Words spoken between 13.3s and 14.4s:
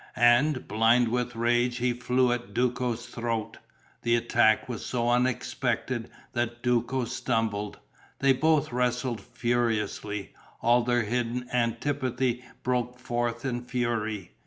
in fury.